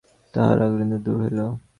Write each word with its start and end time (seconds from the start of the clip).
তাঁহার 0.33 0.57
আহারনিদ্রা 0.59 0.99
দূর 1.05 1.17
হইল। 1.23 1.39